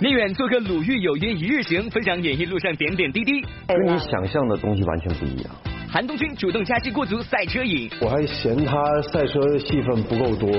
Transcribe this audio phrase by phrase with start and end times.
[0.00, 3.44] 聂远做个鲁豫有约一日行，分享演艺路上点点滴滴。
[3.66, 5.50] 跟你想象的东西完全不一样。
[5.92, 10.50] 韩东君主动加戏过足赛车瘾，我还嫌他赛车戏份不够多。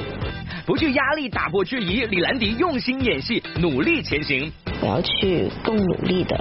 [0.64, 4.52] 不惧压力，打破质疑，李兰迪用心演戏，努力前行。
[4.80, 6.38] 我要去更努力的，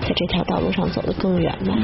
[0.00, 1.74] 在这条道路上走得更远嘛。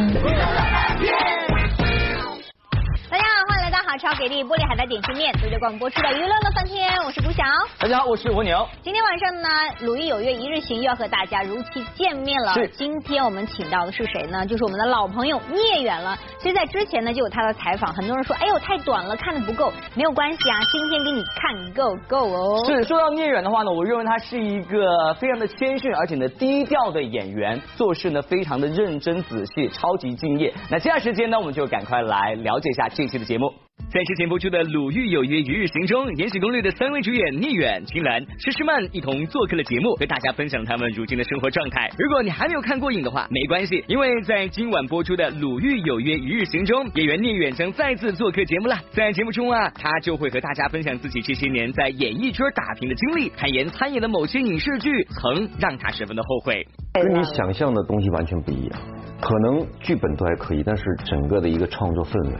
[4.00, 4.42] 好，超给力！
[4.42, 7.42] 玻璃海苔点心面，独家广播出的娱乐乐翻天，我是朱晓。
[7.78, 8.66] 大家好，我是蜗牛。
[8.82, 9.48] 今天晚上呢，
[9.80, 12.54] 鲁豫有约一日行又要和大家如期见面了。
[12.54, 12.68] 是。
[12.68, 14.46] 今天我们请到的是谁呢？
[14.46, 16.16] 就是我们的老朋友聂远了。
[16.38, 19.70] 其实在之前呢，就有他的采访，很多人说，哎呦太短了，看的不够。
[19.94, 22.64] 没有关系啊，今天给你看够够哦。
[22.64, 22.84] 是。
[22.84, 30.54] 说到聂远的话呢，我认为他是一个非常的谦逊，而且呢低调的演员，做事呢非常的认真仔细，超级敬业。
[30.70, 33.52] 那接下来时间呢，我们就赶快来了解一下这期的节目。
[33.92, 41.90] 在之前播出的《鲁豫有约一日行》中，《延禧攻略》的三位主演聂远、秦岚、施诗曼一同做客了节目，和大家分享他们如今的生活状态。
[41.98, 48.78] 如果你还没有看过瘾的话，没关系，因为在今晚播出的《鲁豫有约一日行》中，演员聂远将再次做客节目了。
[48.92, 56.64] 在节目中啊，他就会和大家分享自己这些年在演艺圈打拼的经历，坦言参演的某些影视剧曾让他十分的后悔。
[56.92, 58.80] 跟你想象的东西完全不一样，
[59.20, 62.36] 可能剧本都还可以，但是整个的一个创作氛围。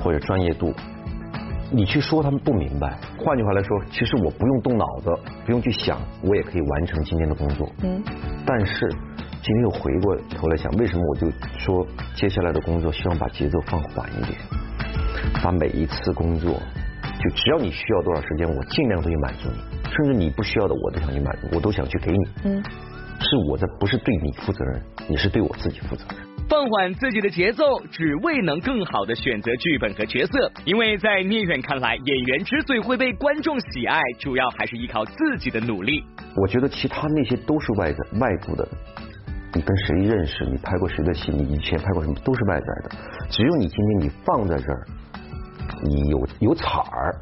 [0.00, 0.72] 或者专业度，
[1.70, 2.98] 你去说他们不明白。
[3.18, 5.10] 换句话来说，其实我不用动脑子，
[5.44, 7.68] 不用去想，我也可以完成今天的工作。
[7.82, 8.02] 嗯。
[8.46, 8.88] 但是
[9.42, 14.38] 今天又回过头来想，为什么我就说接下来的工作希望把节奏放缓一点，
[15.42, 22.18] 把每一次工作，就只要你需要多少时间，我尽量都去满足你，甚至你不需要的我都想去满足，我都想去给你。
[22.44, 22.62] 嗯。
[23.20, 26.27] 是我在不是对你负责任，你是对我自己负责任。
[26.48, 30.50] 放缓自己的节奏，只为能更好的选择剧本和角色。
[30.64, 36.02] 因为在聂远看来，演员之所以会被观众喜爱，主要还是依靠自己的努力。
[36.34, 38.66] 我觉得其他那些都是外在、外部的。
[39.52, 40.46] 你跟谁认识？
[40.46, 41.30] 你拍过谁的戏？
[41.32, 42.14] 你以前拍过什么？
[42.24, 42.96] 都是外在的。
[43.28, 44.86] 只有你今天你放在这儿，
[45.84, 47.14] 你有有彩儿，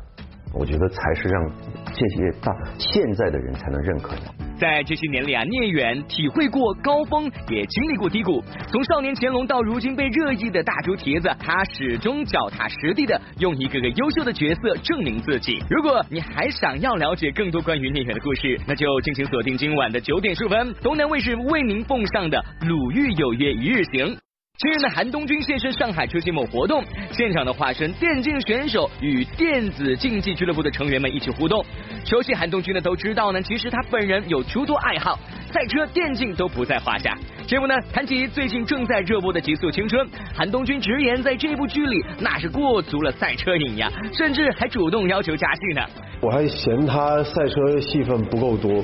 [0.54, 1.50] 我觉得才是让
[1.86, 4.45] 这些大现在的人才能认可你。
[4.58, 8.42] 在这些年里啊，聂远体会过高峰，也经历过低谷。
[8.68, 15.58] 从少年乾隆到如今被热议的大猪蹄子，他始终脚踏实地的用一个个优秀的角色证明自己。
[15.70, 24.16] 如果你还想要了解更多关于聂远的故事，那就敬请锁定今晚的九点十五分，东南卫视为您奉上的《鲁豫有约一日行》。
[24.58, 31.62] 今日的韩东君现身上海出席某活动，现场的化身电竞选手与电子竞技俱乐部的成员们一起互动。
[32.06, 35.18] 熟悉韩东君的都知道呢，其实他本人有诸多爱好，
[35.52, 37.14] 赛车、电竞都不在话下。
[37.46, 45.82] 节目呢谈起最近正在热播的《极速青春》，韩东君直言在这部剧里那是过足了赛车瘾呀，甚至还主动要求加戏呢。
[46.22, 48.82] 我还嫌他赛车戏份不够多，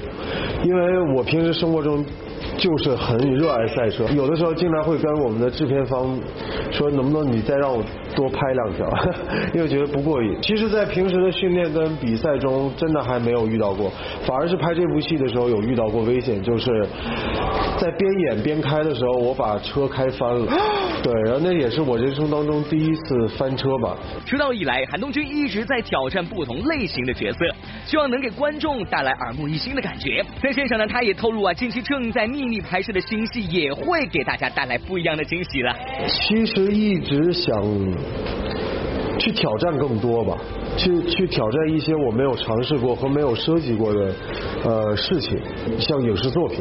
[0.65, 2.05] 因为我平时生活中。
[2.59, 6.19] 就是很热爱赛车，有的时候经常会跟我们的制片方
[6.71, 7.83] 说，能不能你再让我
[8.15, 8.87] 多拍两条，
[9.55, 10.37] 因为觉得不过瘾。
[10.43, 13.91] 其实，在平时的训练跟比赛中，真的还没有遇到过，
[14.25, 16.87] 反而是拍这部戏的时候有遇到过危险，就是
[17.79, 20.47] 在边演边开的时候，我把车开翻了。
[21.03, 23.97] 对，然后那也是我人生当中第一次翻车吧。
[24.25, 27.39] 出道以来，韩东君一直在挑战不同类型的角色，
[27.85, 30.25] 希望能给观众带来耳目一新的感觉。
[30.41, 35.73] 在现场呢，他也透露啊，近期正在秘密拍摄的新戏也会给大家带来不一样的惊喜了。
[36.09, 37.55] 其实一直想
[39.17, 40.37] 去挑战更多吧，
[40.77, 44.13] 去去挑战一些我没有尝试过和没有涉及过的
[44.65, 45.41] 呃事情，
[45.79, 46.59] 像影视作品。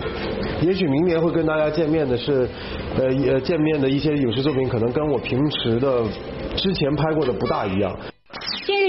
[0.62, 2.48] 也许明年会跟大家见面的是，
[3.00, 6.04] 呃，见面的一些影视作品，可能跟我平时的
[6.56, 7.98] 之前拍过的不大一样。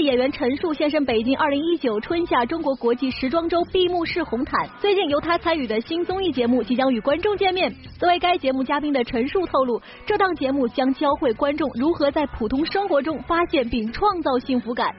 [0.03, 4.69] 演员陈数现身北京二零一九春夏中国国际时装周闭幕式红毯。
[4.81, 7.73] 最近由他参与的新综艺节目即将与观众见面。
[7.97, 14.93] 作为该节目嘉宾的陈数透露，这档节目将教会观众如何在普通生活中发现并创造幸福感。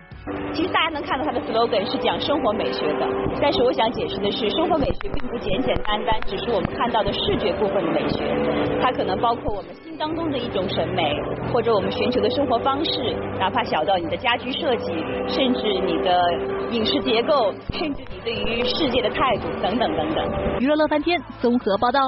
[0.53, 3.07] 其实大家能看到它的 slogan 是讲生活美学的，
[3.43, 8.23] 但是我想解释的是，生活美学并不简简单单只是我们看到的视觉部分的美学，
[8.81, 11.15] 它可能包括我们心当中的一种审美，
[11.53, 14.93] 或者我们寻求的生活方式，哪怕小到你的家居设计，
[15.29, 16.33] 甚至你的
[16.71, 20.25] 饮食结构，甚至你对于世界的态度等等等等。
[20.61, 22.01] 娱乐乐翻天综合报道。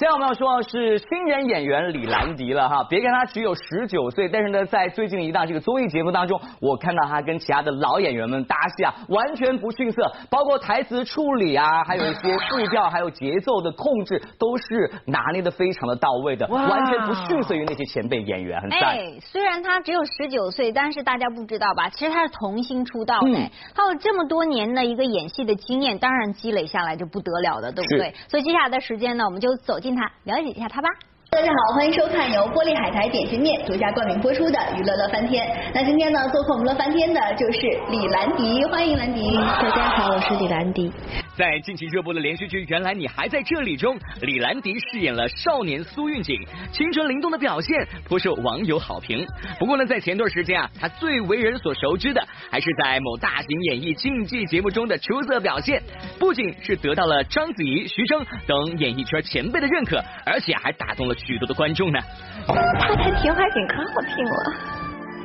[0.00, 18.80] 现在我们要说的是新人演员李兰迪了哈，别看他只有十九岁，但是呢，在最近一档这个综艺节目当中，我看到他跟其他的老演员们搭戏啊，完全不逊色，包括台词处理啊，还有一些步调，还有节奏的控制，都是拿捏的非常的到位的，完全不逊色于那些前辈演员，很赞。
[18.80, 21.90] 哎，虽然他只有十九岁，但是大家不知道吧？
[21.90, 28.14] 其实他是童星出道的，他有这么多年的一个演戏的经验，当然积累下来就不得了的，对不对？
[28.28, 29.89] 所以接下来的时间呢，我们就走进。
[29.94, 30.88] 他了解一下他吧。
[31.30, 35.46] 大家好，欢迎收看由玻璃海苔点心面独家冠名播出的《娱乐乐翻天》。
[35.72, 39.36] 那今天呢，做客我们乐翻天的就是李兰迪，欢迎兰迪。
[39.36, 40.92] 大家好，我是李兰迪。
[41.36, 46.36] 在近期热播的连续剧《原来你还在这里》中，李兰迪饰演了少年苏运锦，
[46.72, 49.24] 青春灵动的表现颇受网友好评。
[49.58, 55.80] 不过呢，在前段时间啊，他最为人所熟知的还是在某大型演艺竞技节目中的出色表现，
[56.18, 61.14] 不仅是得到了章子怡、徐峥等演艺圈前辈的认可，而且还打动了。
[61.26, 61.98] 许多的观众呢，
[62.46, 64.32] 他弹《秦淮景》可好听了，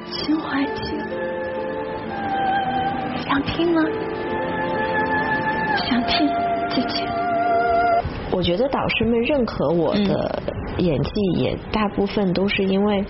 [0.11, 0.99] 《秦淮景》
[3.27, 3.81] 想听吗？
[5.87, 6.27] 想听，
[6.69, 7.05] 姐姐。
[8.31, 10.41] 我觉得导师们认可我的
[10.77, 13.05] 演技，也大部分都是因为，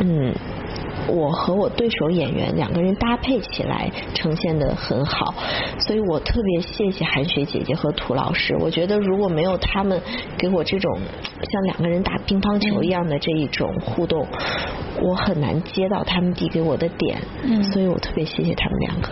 [0.00, 0.34] 嗯。
[1.08, 5.34] 我和我对手演员两个人搭配起来呈现的很好，
[5.78, 8.56] 所以我特别谢谢韩雪姐姐和涂老师。
[8.60, 10.00] 我觉得如果没有他们
[10.38, 10.98] 给我这种
[11.50, 14.26] 像两个人打乒乓球一样的这一种互动，
[15.00, 17.20] 我很难接到他们递给我的点。
[17.42, 19.08] 嗯，所以我特别谢谢他们两个。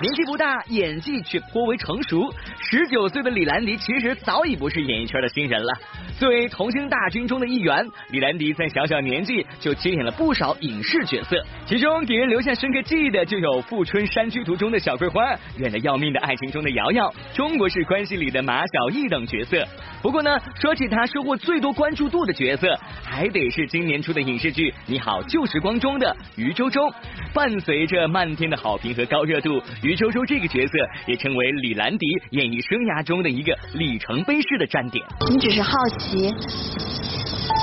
[0.00, 2.32] 年纪不大，演技却颇为成熟。
[2.58, 5.72] 十九岁的李兰迪其实早已不是演艺圈的新人了。
[6.18, 19.66] 作为童星大军中的一员，李兰迪在小小年纪就接演了不少影视角色，其中给人留下深刻记忆的就有《富春山居图》中的小桂花、远的要命的爱情中的瑶瑶、中国式关系里的马小艺等角色。
[20.02, 26.90] 不过呢，说起他收获最多关注度的角色，还得是今年出的影视剧《你好旧时光》中的余周周。
[27.32, 30.72] 伴随着漫天的好评和高热度，余周周这个角色
[31.06, 35.04] 也成为李兰迪演艺生涯中的一个里程碑式的站点。
[35.30, 36.34] 你只是好奇。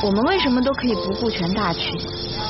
[0.06, 1.92] 我们为什么都可以不顾全大局？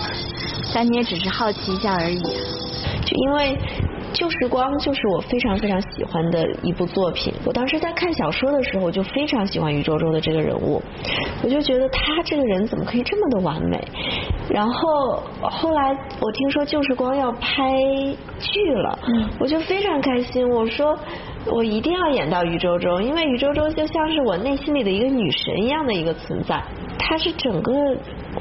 [0.75, 2.19] 但你也只是好奇一下而已。
[2.19, 3.57] 就因为
[4.13, 7.33] 旧时光就是我非常非常喜欢的一部作品。
[7.45, 10.81] 我当时在看小说的时候，我就非常喜欢余周周的这个人物。
[11.43, 13.83] 我就觉得他这个人怎么可以这么的完美？
[14.49, 17.75] 然后后来我听说旧时光要拍
[18.39, 18.99] 剧了，
[19.39, 20.49] 我就非常开心。
[20.49, 20.97] 我说。
[21.49, 26.61] 我一定要演到余周周，因为余周周就像是我内心里的一个女神一样的一个存在，
[26.99, 27.71] 她是整个。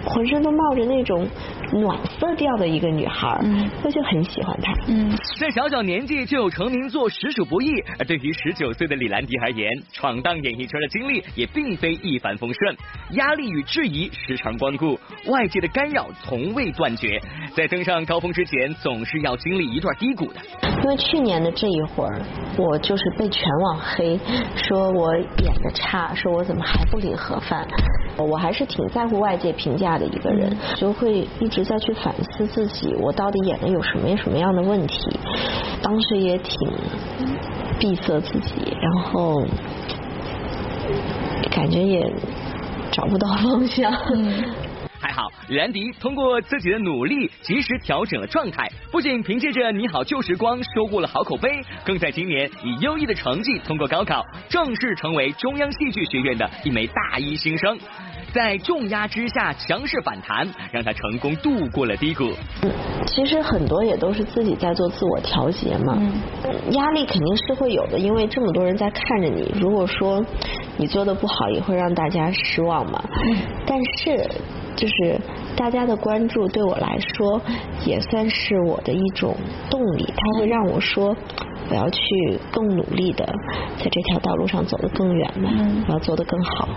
[0.05, 1.27] 浑身都冒着那种
[1.73, 4.73] 暖色调的一个女孩，嗯我就很喜欢她。
[4.89, 12.77] 嗯，在小小年纪就有成名作实属不易，而对于十九岁的李兰迪而言，闯荡演艺圈的经历也并非一帆风顺，
[13.13, 17.21] 压力与质疑时常光顾，外界的干扰从未断绝，
[17.57, 20.41] 在登上高峰之前，总是要经历一段低谷的。
[20.83, 22.21] 因为去年的这一会儿，
[22.57, 24.19] 我就是被全网黑，
[24.55, 27.67] 说我演的差，说我怎么还不领盒饭，
[28.17, 29.86] 我还是挺在乎外界评价。
[29.99, 34.97] 的一个人就会一直在去反思自己，我到底演的有什么什么样的问题？
[35.83, 36.57] 当时也挺
[37.79, 39.45] 闭塞自己，然后
[41.51, 42.13] 感觉也
[42.91, 43.93] 找不到方向。
[44.99, 51.49] 还好，李兰迪通过自己的努力，及时调整了状态，不仅凭借着《你好旧时光》收获了好口碑，
[51.85, 57.79] 更在今年以优异的成绩通过高考，正式成为中央戏剧学院的一枚大一新生。
[58.37, 62.31] 在重压之下强势反弹，让他成功度过了低谷。
[63.07, 65.97] 其实很多也都是自己在做自我调节嘛，
[66.45, 69.51] 嗯压力肯定是会有的，因为这么多人在看着你。
[69.59, 70.23] 如果说
[70.77, 73.03] 你做的不好，也会让大家失望嘛。
[73.25, 74.29] 嗯但是
[74.77, 75.19] 就是
[75.57, 77.41] 大家的关注对我来说
[77.87, 79.35] 也算是我的一种
[79.71, 81.17] 动力，它会让我说
[81.71, 83.25] 我要去更努力的
[83.79, 85.51] 在这条道路上走得更远嘛，
[85.89, 86.69] 我要做得更好。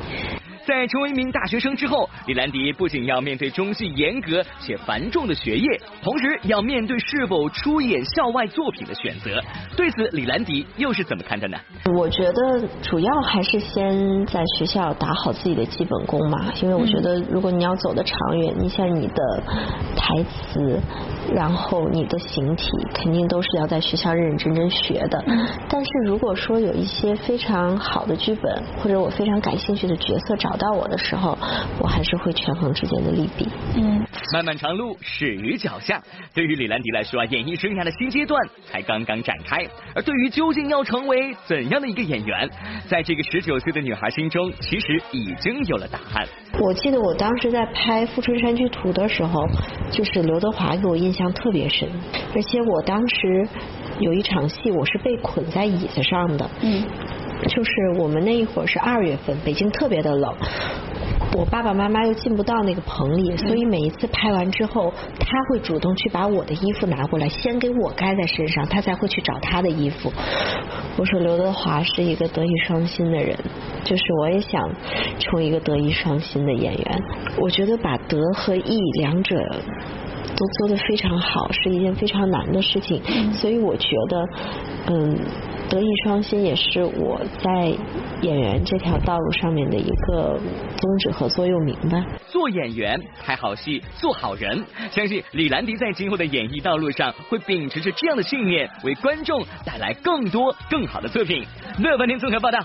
[0.70, 5.68] 在成为一名大学生之后，李兰迪不仅要面对中戏严格且繁重的学业，
[6.04, 9.42] 同时要面对是否出演校外作品的选择。
[9.76, 11.58] 对此，李兰迪又是怎么看的呢？
[11.98, 19.44] 我觉得主要还是先在学校打好自己的基本功嘛，因为我觉得如果你要走得长远，你像你的
[19.96, 20.80] 台词，
[21.34, 25.24] 然后你的形体，肯定都是要在学校认认真真学的。
[25.68, 31.36] 但是如果说有一些非常好的剧本，或者我非常感兴趣的角色找到我的时候，
[31.80, 33.48] 我还是会权衡之间的利弊。
[33.76, 36.00] 嗯，漫漫长路始于脚下。
[36.34, 38.40] 对于李兰迪来说啊，演艺生涯的新阶段
[38.70, 39.66] 才刚刚展开。
[39.96, 42.48] 而对于究竟要成为怎样的一个演员，
[42.88, 46.28] 在这个十九岁的女孩心中，其实已经有了答案。
[46.60, 49.42] 我记得我当时在拍《富春山居图》的时候，
[49.90, 51.90] 就是刘德华给我印象特别深，
[52.36, 53.48] 而且我当时
[54.00, 56.50] 有一场戏，我是被捆在椅子上的。
[56.62, 56.84] 嗯。
[57.48, 60.36] 就是我们那一会儿是二月份，北京特别的冷。
[61.38, 70.12] 我爸爸妈妈又进不到那个棚里，所以每一次拍完之后，他会主动去把我的衣服拿过来，先给我盖在身上，他才会去找他的衣服。
[70.98, 73.38] 我说刘德华是一个德艺双馨的人，
[73.84, 74.70] 就是我也想
[75.20, 77.02] 成为一个德艺双馨的演员。
[77.38, 79.38] 我觉得把德和艺两者
[80.36, 83.02] 都做得非常好，是一件非常难的事情，
[83.34, 84.28] 所以我觉得，
[84.88, 85.18] 嗯。
[85.70, 87.72] 德艺双馨也是我在
[88.24, 90.40] 演员这条道路上面的一个
[90.76, 92.04] 宗旨和座右铭吧。
[92.28, 101.46] 做演员、拍好戏、做好人，相信李兰迪在今后的演艺道路上会秉持着这样的信念，为观众带来更多更好的作品。
[101.78, 102.60] 乐半天综合报道。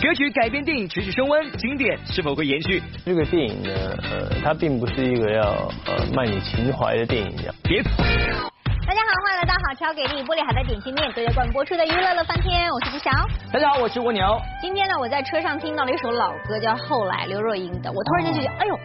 [0.00, 2.80] 歌曲改编电影持续升温，经典是否会延续？
[3.04, 3.70] 这个电影呢，
[4.04, 5.42] 呃，它并不是一个要
[5.86, 7.82] 呃卖你情怀的电影，别。
[8.84, 13.12] 大家好，欢迎来到好超给力玻璃海的点心面，对家冠播出的娱乐乐翻天，我是吉祥。
[13.52, 14.26] 大家好，我是蜗牛。
[14.60, 17.92] 今天呢，我在车上听到了一首老歌，叫《后来》，刘若英的。
[17.92, 18.78] 我突然间就觉得，哎呦。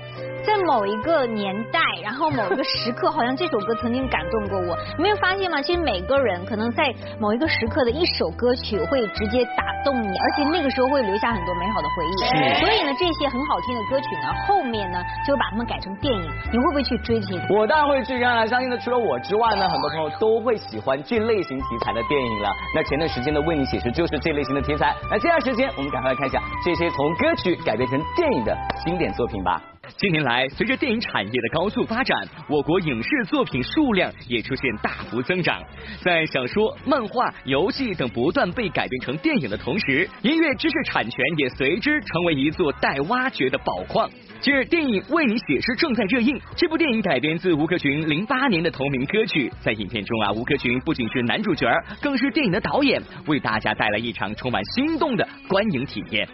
[0.47, 4.77] 在某一个年代，然后某一个时刻，好像这首歌曾经感动过我。
[4.95, 5.61] 你没有发现吗？
[5.61, 6.87] 其实每个人可能在
[7.19, 12.63] 某一个时刻的一首歌曲会直接打动你，而且那个时候会留下很多美好的回忆。
[12.63, 16.31] 所以呢，这些很好听的歌曲呢，后面呢就会把它们改成电影。
[16.49, 17.45] 你会不会去追这些？
[17.49, 18.47] 我当然会去看了。
[18.47, 22.49] 相信的，除了我之外呢，很多朋友都会喜欢这类型题材的电影了。
[22.75, 24.95] 那前段时间的《为你写诗》就是这类型的题材。
[25.09, 29.61] 那接下来时间，我们赶快来看一下这些从歌曲改编成电影的经典作品吧。
[29.95, 32.17] 近年来，随着电影产业的高速发展，
[32.49, 35.61] 我国影视作品数量也出现大幅增长。
[36.03, 44.09] 在小说、漫画、游戏等不断被改编成电影的同时，音乐知识产权也随之成为一座待挖掘的宝矿。
[44.39, 46.39] 近日，电影《为你写诗》正在热映。
[46.55, 49.51] 这部电影改编自吴克群零八年的同名歌曲。
[49.59, 51.67] 在影片中啊，吴克群不仅是男主角，
[51.99, 56.27] 更是电影的导演，为大家带来一场充满心动的观影体验。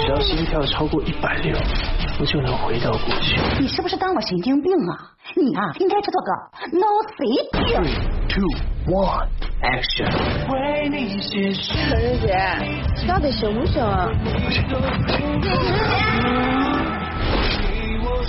[0.00, 1.56] 只要心跳超过一百六，
[2.18, 3.38] 我就能回到过去。
[3.60, 5.14] 你是不是当我神经病啊？
[5.36, 6.32] 你啊，应该做个
[6.72, 7.48] no sleep。
[7.52, 7.86] Three,
[8.28, 8.48] two,
[8.92, 9.28] one,
[9.62, 10.08] action。
[10.52, 11.72] 为你写诗。
[11.90, 12.26] 陈仁杰，
[13.06, 14.08] 到底行不行啊？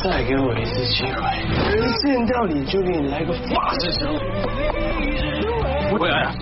[0.02, 1.12] 再给我一次机会，
[1.76, 4.08] 人见到你就给你来个法式手。
[5.98, 6.34] 回来。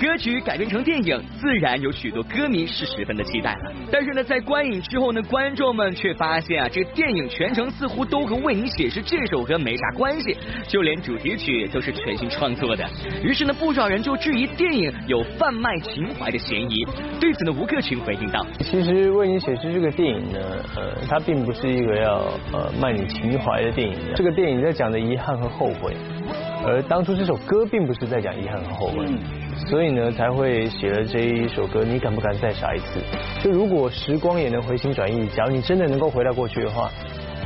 [0.00, 3.72] 歌曲改编成电影，自然有许多歌迷是十分的期待了。
[3.90, 10.36] 但是呢，在观影之后呢，观众们却发现啊，这个电影全程似乎都和《为你写诗》这首歌没啥关系，
[10.68, 12.88] 就连主题曲都是全新创作的。
[13.22, 16.86] 于是呢，不少人就质疑电影有贩卖情怀的嫌疑。
[17.18, 20.38] 对此呢，吴克群回应道：“其实《为你写诗》这个电影呢，
[20.76, 22.18] 呃，它并不是一个要
[22.52, 23.98] 呃卖你情怀的电影。
[24.14, 25.96] 这个电影在讲的遗憾和后悔，
[26.64, 29.04] 而当初这首歌并不是在讲遗憾和后悔。”
[29.66, 31.82] 所以呢，才会写了这一首歌。
[31.84, 33.00] 你敢不敢再傻一次？
[33.42, 36.90] 就如果时光也能回心转意，假如你真的能够回到过去的话，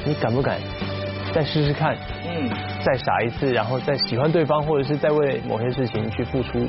[0.04, 0.59] 你敢不敢
[1.33, 1.97] 再试试看？
[2.25, 2.49] 嗯，
[2.85, 6.69] 再傻一次，然后再喜欢对方，或者是再为某些事情去付出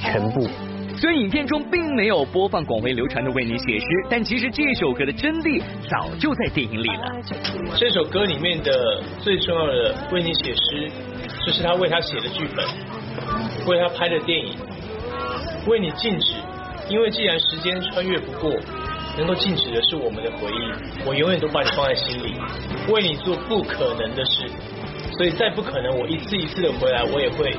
[0.00, 0.48] 全部。
[0.96, 5.60] 虽然影片中并没有播放广为流传的《为你写诗》，但其实这首歌的真谛
[5.90, 7.20] 早就在电影里了。
[7.76, 10.88] 这首歌里面的最重要的《为你写诗》，
[11.46, 12.64] 就是他为他写的剧本，
[13.66, 14.54] 为他拍的电影。
[15.66, 16.34] 为你静止，
[16.88, 18.50] 因为既然时间穿越不过，
[19.16, 21.06] 能够静止的是我们的回忆。
[21.06, 22.34] 我永远都把你放在心里，
[22.88, 24.50] 为你做不可能的事，
[25.16, 27.50] 所以再不可能，我一次一次的回来，我也会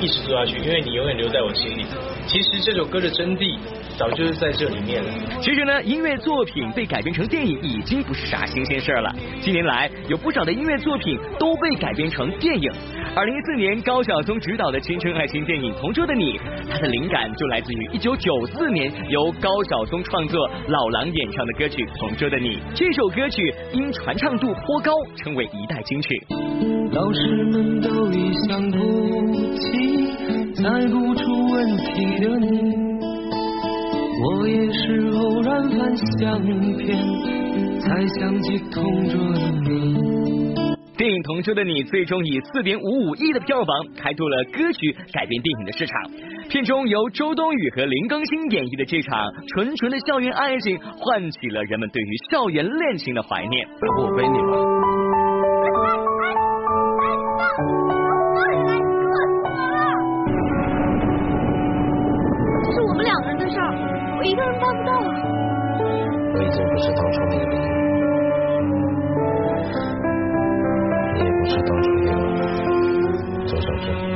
[0.00, 1.84] 一直做下去，因为你永远留在我心里。
[2.26, 3.58] 其实这首歌的真谛。
[3.98, 5.10] 早就是在这里面了。
[5.40, 9.12] 其实呢，音乐作品被改编成电影已经不是啥新鲜事儿了。
[9.40, 12.70] 近年来，有不少的音乐作品都被改编成电影。
[13.16, 16.38] 二零一四年，高晓松执导的青春爱情电影《同桌的你》，
[16.70, 22.50] 它的灵感就来自于一九九四年由高晓松创作、老狼演唱的歌曲《同桌的你》。
[22.76, 26.77] 这首歌曲因传唱度颇高，成为一代金曲。
[26.98, 28.76] 老师们都已想不
[29.54, 29.62] 起，
[30.56, 32.74] 猜不出问题的你。
[34.20, 36.42] 我也是偶然翻相
[36.76, 36.98] 片，
[37.78, 39.94] 才想起同桌的你。
[40.96, 45.94] 电影《同桌的你》最终以四点五五亿的票房开拓了歌曲改编电影的市场。
[46.50, 53.68] 片中由周冬雨和林更新演绎的这场纯纯的校园爱情，唤起了人们对于校园恋情的怀念。
[54.02, 54.77] 我背你吧。
[71.48, 74.07] 是当初那个周小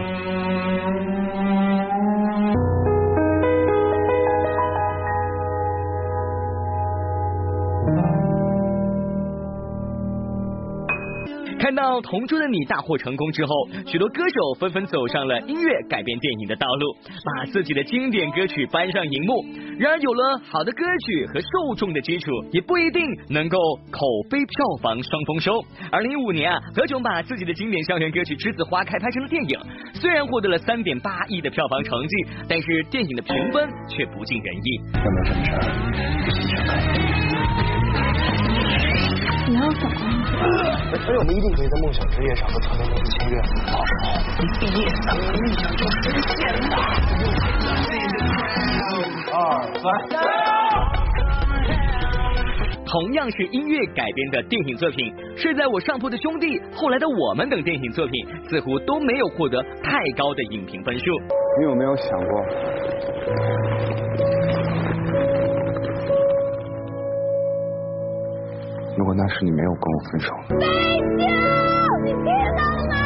[12.14, 13.48] 《同桌的你》大获成功之后，
[13.88, 19.40] 许多歌手纷纷走上了音乐改编电影的道路，把自己的经典歌曲搬上荧幕。
[19.80, 23.00] 然而，有了好的歌曲和受众的基础，也不一定
[23.30, 23.56] 能够
[23.90, 24.52] 口碑、票
[24.82, 25.64] 房双丰收。
[25.90, 29.58] 二零一五年啊，何炅把自己的经典校园歌曲《栀子花开》拍成了电影，
[29.94, 32.14] 虽然获得了三点八亿的票房成绩，
[32.46, 34.68] 但是电影的评分却不尽人意。
[39.62, 39.94] 要走啊？
[41.06, 43.40] 所以我们一定可以在梦想之夜上和曹德公签约，
[43.70, 44.06] 到时候
[44.40, 46.76] 你毕业，咱们梦想就实现了。
[49.32, 49.36] 二
[49.78, 49.82] 三。
[52.84, 61.04] 同样是音乐改编的电影作品，《睡在我上铺的兄弟》、后来的《我们》等电影作品，似乎都没有获得太高的影评分数。
[61.58, 62.44] 你有没有想过，
[69.12, 72.24] 果那时你没有跟我分手，你听
[72.56, 72.96] 到了吗？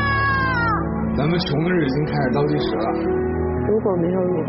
[1.17, 2.87] 咱们穷的日子已经开始倒计时了。
[3.67, 4.41] 如果没有如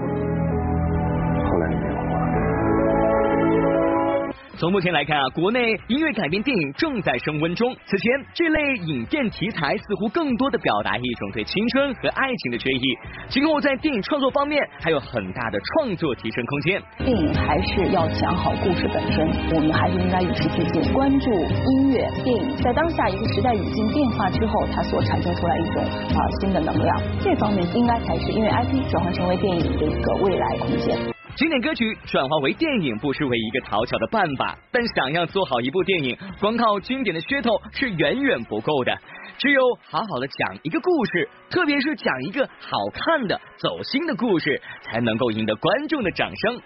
[4.59, 7.71] 从目前来看啊，国内音乐改编电影正在升温中。
[7.85, 12.81] 此前，这类影片题材似乎更多的表达一种对青春和爱情的追忆。
[13.29, 16.81] 今后在电影创作方面还有很大的创作提升空间。
[17.05, 27.01] 电影还是要讲好故事本身，我们还是应该与时俱进，关注音乐、电影在当下一个时代语境变化之后，它所产生出来一种啊新的能量。
[27.21, 31.16] 这方面应该才是因为 IP 转换成为电影的一个未来空间。
[31.37, 38.97] 经典歌曲转化为电影不失为一个讨巧的办法，但想要做好一部电影，光靠经典的噱头是远远不够的。
[39.37, 46.59] 只有好好的讲一个故事，特别是讲一个好看的、走心的故事，才能够赢得观众的掌声。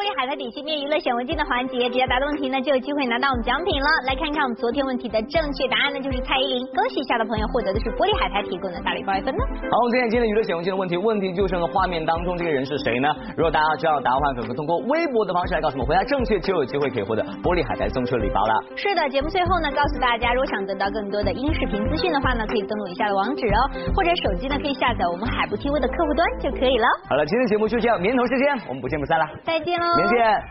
[0.00, 3.88] 玻璃海苔底细面娱乐显微镜的环节，只要答对问题呢，就有机会拿到我们奖品了。
[4.08, 6.64] 来看看我们昨天问题的正确答案呢，就是蔡依林。
[6.72, 9.44] 恭喜下的朋友获得的是玻璃海苔提供的大礼包一份呢。
[9.68, 13.12] 好，我们今天今天娱乐显微镜的问题，问题就是画面当中这个人是谁呢？
[13.36, 18.56] 如果大家知道答案，可以通过微博的方式来告诉我们，回答正确就有机会可以获得玻璃海苔送出的礼包了。
[18.80, 23.60] 是的，节目最后呢，告诉大家，如果想得到更多的音视频资讯的话呢，可以登录以下的网址哦，
[23.92, 26.88] 或者手机呢可以下载我们海部 TV 的客户端就可以了。
[27.04, 29.89] 好了，今天节目就这样，明天时间我们不见不散了，再见喽。
[29.96, 30.42] 明天。